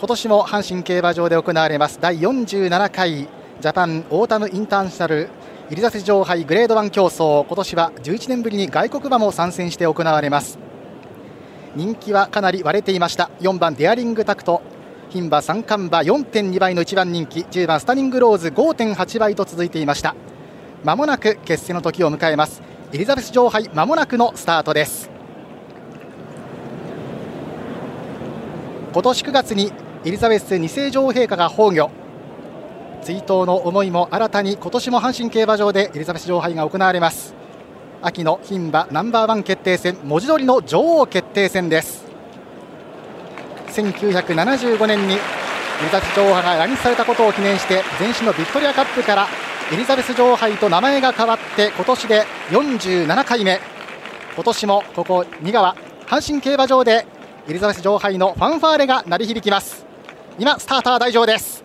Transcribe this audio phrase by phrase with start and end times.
[0.00, 1.98] 今年も阪神競馬場で行われます。
[2.00, 5.28] 第47回ジャパンオータムインターナショナル
[5.70, 7.44] エリザベス女王杯グレード1競争。
[7.46, 10.58] 今年は11年ぶりに外国馬も参戦して行われます。
[11.76, 13.28] 人気はかなり割れていました。
[13.40, 14.62] 4番デアリングタクト。
[15.10, 17.40] 牝馬三冠馬4.2倍の1番人気。
[17.40, 20.14] 10番スタニングローズ5.8倍と続いていました。
[20.82, 22.62] まもなく決戦の時を迎えます。
[22.94, 25.10] エリザベス女王杯まもなくのスタートです。
[28.94, 29.70] 今年9月に
[30.02, 31.90] エリザベス2世女王陛下が崩御。
[33.02, 37.34] 追悼の思いも新たに今年も阪神競馬場でエリザベス女王杯が行われます。
[38.00, 42.06] 秋の牝馬ナンバーワン決定戦文字通りの女王決定戦です。
[43.72, 45.20] 1975年にエリ
[45.92, 49.28] ザベス女王杯が来日されたことを記念して前身のビクトリアカップから
[49.70, 53.60] エリザベス女王杯と名前が変わって今年で47回目。
[54.34, 57.06] 今年もここ仁川阪神競馬場で
[57.46, 59.89] エリザベス女王杯のファンファーレが鳴り響きます。
[60.38, 61.64] 今スターター大場です。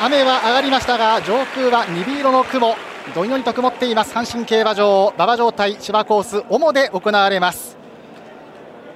[0.00, 2.87] 雨は上がりましたが上空は鈍色の雲。
[3.14, 4.14] どんよりと曇っています。
[4.14, 7.76] 阪神競馬場馬場状態芝コースオモで行われます。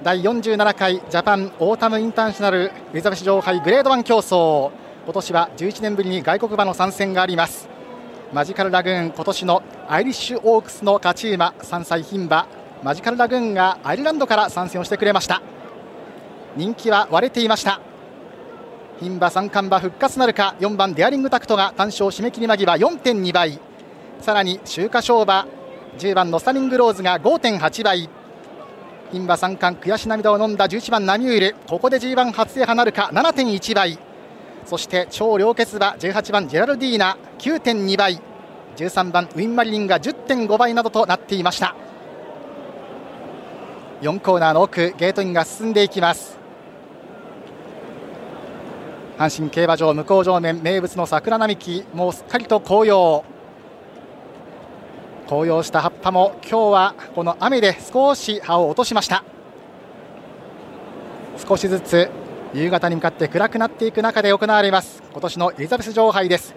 [0.03, 4.71] 第47回ジャパンオータムインターナショナルエリザベス女王杯グレード1競争。
[5.05, 7.67] 今年は11年ぶりに外国馬の参戦があります。
[8.31, 12.47] マジカルラグーン今年のアイリッシュオークスの勝ち馬3歳牝馬。
[12.83, 15.41] マジカルラグーンがアイルランドから参戦をしてくれました。
[16.55, 17.79] 人気は割れていました。
[19.01, 23.59] 牝馬三冠馬復活なるか4番デアリングタクトが単勝締め切り間際4.2倍。
[24.23, 25.45] さらに秋華賞馬
[25.97, 28.09] 10番のスタニングローズが5.8倍。
[29.11, 31.55] 牝馬三冠悔し涙を飲んだ11番ナミュール。
[31.67, 33.99] ここで G1 初制覇なるか7.1倍。
[34.65, 38.21] そして超良血馬18番ジェラルディーナ9.2倍。
[38.77, 41.75] 13番ウィンマリリンが10.5倍などとなっていました。
[44.03, 46.37] 4コーナーの奥ゲートインが進んでいきます。
[49.17, 53.32] 阪神競馬場向正面名物の桜並木もうすっかりと紅葉。
[55.27, 59.23] 紅葉した葉っぱも今日はこの雨で少し葉を落としました。
[61.47, 62.09] 少しずつ
[62.53, 65.01] 夕方に向かって暗くなっていく中で行われます。
[65.11, 66.53] 今年のエリザベス女王杯です。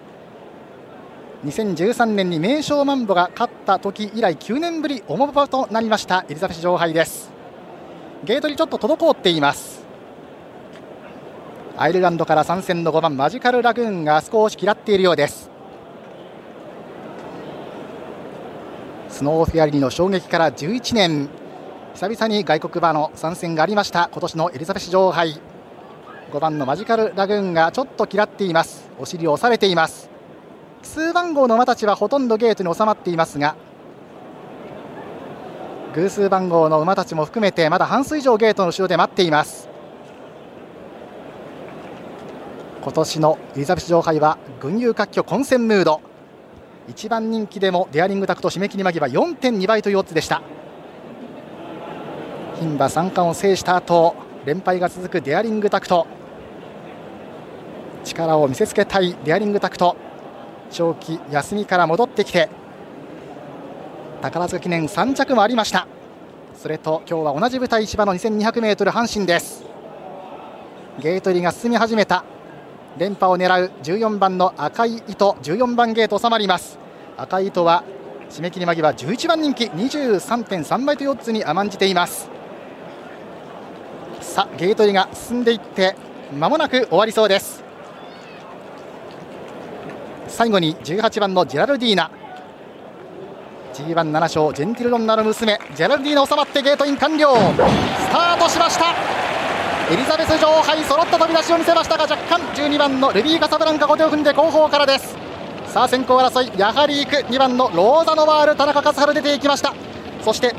[1.45, 7.31] 2013年に名将マンボが勝った時以来9年ぶり重馬となりましたエリザベス女王杯です。
[8.23, 9.85] ゲートにちょっと滞っています。
[11.77, 15.56] アイルランドから参戦の5番マジカルラグーンが少し嫌っているようです。
[19.09, 21.29] スノーフェアリーの衝撃から11年。
[21.93, 24.09] 久々に外国馬の参戦がありました。
[24.11, 25.41] 今年のエリザベス女王杯。
[26.31, 28.89] 5番のマジカルラグーンがちょっと嫌っています。
[28.99, 30.09] お尻を押されています。
[30.83, 33.55] 数番号の馬たちはほとんどゲートに収まっていますが
[35.95, 39.67] 偶数番号の馬たちも含めてまだ半数以上ゲートの後ろで待っています。
[42.81, 46.06] 今年のエリザベス女王杯は群雄割拠混戦ムード。
[46.87, 50.41] 一番人気でもデアリングタクト締め切り間際4.2倍というオッズでした。
[52.59, 54.15] 牝馬三冠を制した後
[54.45, 56.07] 連敗が続くデアリングタクト。
[58.03, 59.97] 力を見せつけたいデアリングタクト。
[60.71, 62.49] 長期休みから戻ってきて
[64.21, 65.87] 宝塚記念3着もありました。
[66.55, 69.63] それと今日は同じ舞台芝の 2200m 阪神です。
[70.99, 72.23] ゲート入りが進み始めた。
[72.97, 76.79] 連覇を狙う14番の赤い糸14番ゲート収まります。
[77.15, 77.83] 赤い糸は
[78.29, 82.29] 締め切り間際11番人気23.3倍というオッズに甘んじています。
[84.19, 85.95] さあゲート入りが進んでいって
[86.37, 87.63] まもなく終わりそうです。
[90.27, 92.11] 最後に18番のジェラルディーナ。
[93.73, 97.35] G17 勝ジェンティルロンナの娘ジェラルディーナ収まってゲートイン完了。
[97.35, 99.36] スタートしました。
[99.89, 105.15] エリザベス女王杯揃った飛び出しを見せましたが若干12番のルビー・カサブランカ後手を踏んで後方からです。
[105.67, 107.15] さあ先行争いやはり行く。
[107.31, 109.73] 2番のローザノワール田中勝春出ていきました。
[110.21, 110.53] そして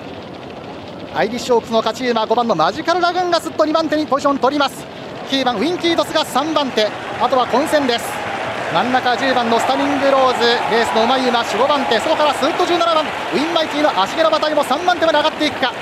[1.15, 4.87] アイリッシュオークスの勝ち馬5番のマジカルラグーンがすっと2番手にポジション取ります。
[5.29, 6.89] 9番ウインキートスが3番手。
[7.21, 8.07] あとは混戦です。
[8.73, 12.01] 真ん中10番のスタニングローズレースのうまい馬4、5番手。
[12.01, 13.05] そこからスッと17番。
[13.05, 15.75] ウインマイティーの芦毛の馬体も3番手まで上がっていくか。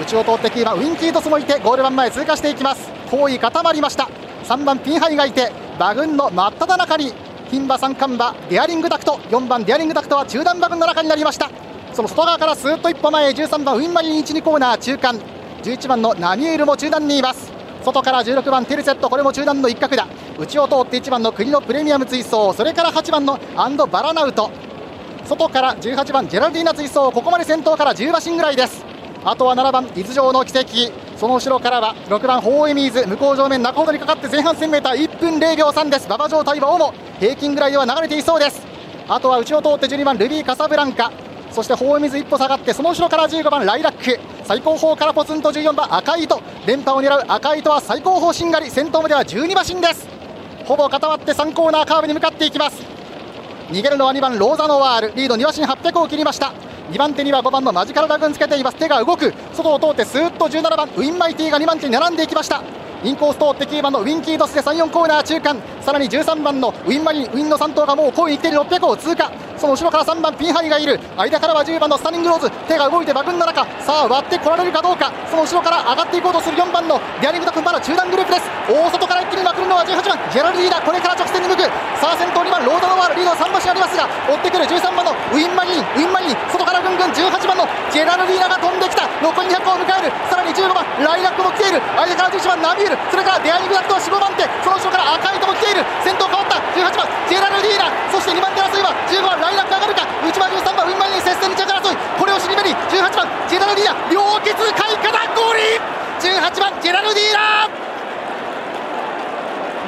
[0.00, 2.90] 内を通って9番ウインキートスもいてゴール板前通過していきます。
[3.10, 4.08] 包囲固まりました。
[4.44, 7.12] 3番ピンハイがいて馬群の真っ只中に
[7.50, 9.12] 牝馬三冠馬デアリングタクト。
[9.30, 11.50] 4番デアリングタクトは中団馬群の中になりました。
[11.92, 15.20] その外側からスーッと一歩前13番ウインマリリン1、2コーナー中間。
[15.62, 17.52] 11番のナミエルも中段にいます。
[17.84, 20.06] 外から16番テルセットこれも中段の一角だ。
[20.38, 22.56] 内を通って1番の国のプレミアム追走。
[22.56, 24.50] それから8番のアンド・バラナウト。
[25.26, 27.12] 外から18番ジェラルディーナ追走。
[27.12, 28.91] ここまで先頭から10馬身ぐらいです。
[29.24, 30.92] あとは7番伊豆城の奇跡。
[31.16, 33.06] その後ろからは6番ホーエミーズ。
[33.06, 36.06] 向こう上面中ほどにかかって前半 1000m1 分0秒3です。
[36.06, 36.92] 馬場状態は主。
[37.20, 38.60] 平均ぐらいでは流れていそうです。
[39.08, 41.12] あとは内を通って12番ルビーカサブランカ。
[41.52, 44.18] そしてホー水一歩下がってその後ろから15番ライラック。
[44.44, 48.70] 最高峰からポツンと14番赤い糸連覇を狙う赤い糸は最高峰しんがり。
[48.70, 50.08] 先頭までは12馬身です。
[50.64, 52.82] ほぼ固まって3コーナーカーブに向かっていきます。
[53.70, 55.12] 逃げるのは2番ローザノワール。
[55.14, 56.52] リード2馬身800を切りました。
[56.92, 58.76] 2番手には5番のマジカルラグーンつけています。
[58.76, 59.32] 手が動く。
[59.54, 62.62] 外を通ってスーッと17番ウィンマイティが2番手に並んでいきました。
[63.04, 65.56] インコース通って9番のウィンキードスで34コーナー中間。
[65.80, 69.30] さらに13番のウィンマリンウィンの3頭がもう後位に来ている600を通過。
[69.58, 70.98] その後ろから3番ピンハイがいる。
[71.16, 72.50] 間からは10番のスタニングローズ。
[72.70, 73.66] 手が動いて馬群の中。
[73.82, 75.10] さあ割ってこられるかどうか。
[75.26, 78.46] その後ろから上がっていこうとする4番のデアリングタクトまだ中団グループです。
[78.70, 80.18] 大外から一気にまくるのは18番。
[80.30, 81.62] ジェラルディーナこれから直線に向く。
[81.98, 86.36] さあ先頭2番ローザノワールリードは3馬身ありますが追ってくる13番のウインマリリンウィンマリリン。
[86.54, 89.10] 外からぐんぐん18番のジェラルディーナが飛んできた。
[89.18, 89.81] 残り200を
[91.42, 91.82] も来ている。
[91.98, 92.98] 間から11番ナミュール。
[93.10, 94.46] それからデアリングタクトは4番手。
[94.62, 95.84] その後ろからアカイイトも来ている。
[96.04, 96.56] 先頭変わった。
[96.72, 100.06] 18番ジェラルディーナそして2番手争いは15番ライラック上がるか。
[100.22, 101.96] 内番13番ウインマリリン接戦2着争い。
[102.18, 105.78] これを尻目に18番ジェラルディーナ良血開花だゴーリ
[106.22, 107.68] 18番ジェラルディーナ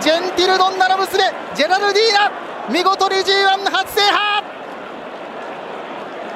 [0.00, 1.22] ジェンティルドンナの娘
[1.54, 4.46] ジェラルディーナ見事に G1 初制覇。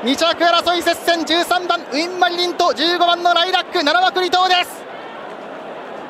[0.04, 1.20] 2着争い接戦。
[1.20, 3.78] 13番ウィンマリリンと15番のライラック。
[3.78, 4.87] 7枠離島です。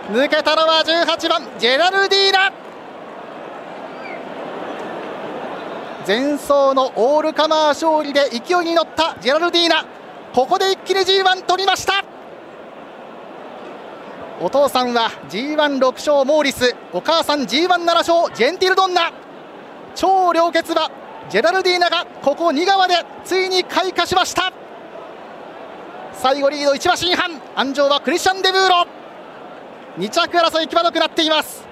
[0.08, 2.50] 抜けたのは18番ジェラルディーナ
[6.06, 9.84] 前走のオールカマー勝利で勢いに乗ったジェラルディーナ
[10.32, 12.05] ここで一気に G1 取りました。
[14.40, 16.75] お父さんは G16 勝モーリス。
[16.93, 19.12] お母さん G17 勝ジェンティルドンナ。
[19.94, 20.90] 超良血馬
[21.28, 22.94] ジェラルディーナがここ2側で
[23.25, 24.52] ついに開花しました。
[26.14, 28.97] 最後リード1馬身半安城はクリスチャン・デブーロ。
[29.98, 31.66] 2着争い際どくなっています。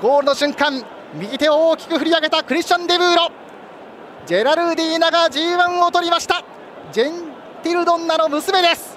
[0.00, 0.80] ゴールの瞬間
[1.14, 3.28] 右手を大きく振り上げたクリスチャン・デブーロ。
[4.26, 6.44] ジェラルディーナが G1 を取りました。
[6.92, 7.32] ジェン
[7.64, 8.96] ティルドンナの娘です。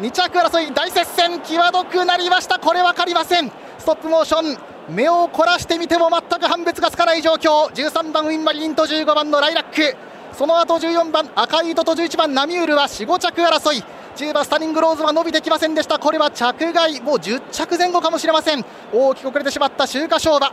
[0.00, 2.58] 2着争い大接戦際どくなりました。
[2.58, 3.52] これ分かりません。
[3.78, 4.58] ストップモーション
[4.88, 7.72] 目を凝らしてみても全く判別がつかない状況。
[7.72, 9.96] 13番ウィンマリンと15番のライラック。
[10.32, 13.84] その後14番赤い糸と11番ナミュールは45着争い。
[14.16, 15.98] 10番スタニングローズは伸びてきませんでした。
[15.98, 18.64] これは着外もう10着前後かもしれません。
[18.92, 20.52] 大きく遅れてしまった秋華賞馬。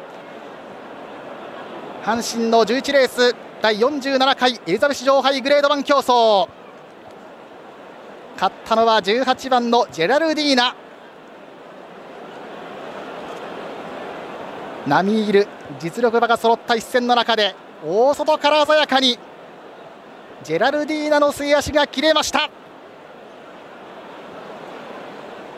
[2.04, 6.48] 阪神の11レース第47回エリザベス女王杯グレード1競争。
[8.36, 10.76] 勝ったのは18番のジェラルディーナ。
[14.88, 15.48] 並みいる
[15.80, 17.54] 実力馬が揃った一戦の中で
[17.86, 19.20] 大外から鮮やかに
[20.44, 22.50] ジェラルディーナの末足が切れました。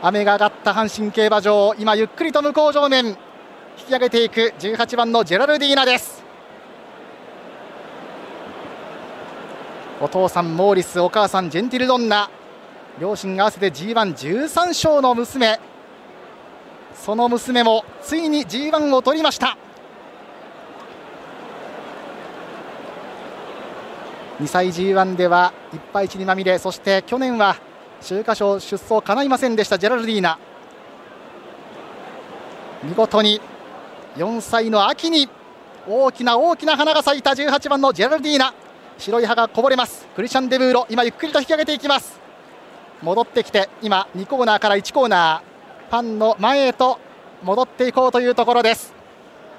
[0.03, 3.15] 雨が上がった阪神競馬場今ゆっくりと向こう上面引
[3.87, 6.23] き上げていく18番のジェラルディーナです。
[9.99, 12.29] お父さんモーリスお母さんジェンティルドンナ。
[12.99, 15.59] 両親合わせて G113 勝の娘。
[16.95, 19.55] その娘もついに G1 を取りました。
[24.39, 26.57] 2歳 G1 ではいっぱい血にまみれ。
[26.57, 27.55] そして去年は
[28.01, 30.37] 秋華賞出走かないませんでしたジェラルディーナ。
[32.83, 33.39] 見事に
[34.17, 35.29] 4歳の秋に
[35.87, 38.53] 大きな大きな花が咲いた18番のジェラルディーナ。
[38.97, 40.07] 白い歯がこぼれます。
[40.15, 42.19] クリスチャン・デブーロ今ゆっくりと引き上げていきます。
[43.01, 46.99] 戻ってきて今2コーナーから1コーナーファンの前へと
[47.43, 48.93] 戻っていこうというところです。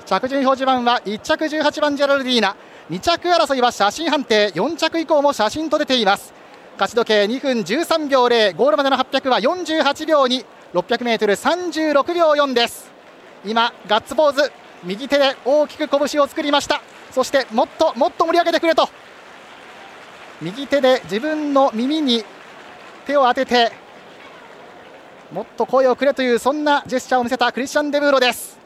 [0.05, 2.57] 着順表示板は1着18番ジェラルディーナ。
[2.91, 4.51] 2着争いは写真判定。
[4.53, 6.42] 4着以降も写真と出ています。
[6.75, 12.91] 勝ち時計2分13秒0ゴールまでの800は48秒2 600m36 秒4です。
[13.45, 14.51] 今ガッツポーズ
[14.83, 16.81] 右手で大きく拳を作りました。
[17.11, 18.89] そしてもっともっと盛り上げてくれと。
[20.41, 22.25] 右手で自分の耳に
[23.07, 23.71] 手を当てて
[25.31, 28.62] もっと声をくれというそんなジェスチャーを見せたクリスチャン・デブーロです。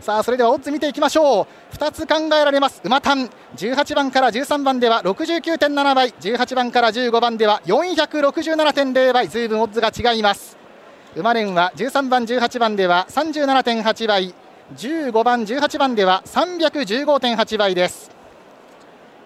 [0.00, 1.74] さあそれではオッズ見ていきましょう。
[1.74, 2.80] 2つ考えられます。
[2.84, 3.30] 馬単。
[3.56, 6.10] 18番から13番では69.7倍。
[6.10, 9.28] 18番から15番では467.0倍。
[9.28, 10.56] ずいぶんオッズが違います。
[11.16, 14.34] 馬連は13番18番では37.8倍。
[14.76, 18.10] 15番18番では315.8倍です。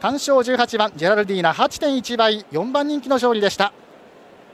[0.00, 1.52] 単勝18番ジェラルディーナ。
[1.52, 2.46] 8.1倍。
[2.52, 3.72] 4番人気の勝利でした。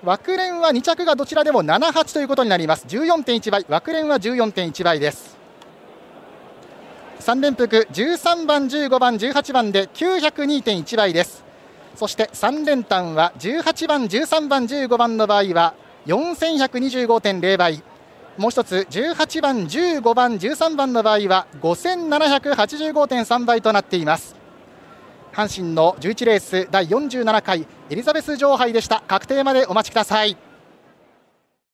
[0.02, 2.86] 枠連は2着がどちらでも78ということになります。
[2.86, 3.66] 14.1倍。
[3.68, 5.35] 枠連は14.1倍です。
[7.26, 11.42] 3連複13番15番18番で902.1倍です。
[11.96, 15.74] そして3連単は18番13番15番の場合は
[16.06, 17.82] 4125.0倍。
[18.38, 24.36] もう一つ18番15番13番の場合は5785.3倍となっています。
[25.32, 29.02] 阪神の11レース第47回エリザベス女王杯でした。
[29.08, 30.36] 確定までお待ちください。